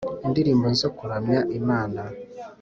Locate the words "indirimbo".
0.27-0.67